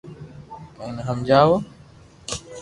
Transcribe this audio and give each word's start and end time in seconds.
ايني 0.83 1.01
ھمجاو 1.07 1.51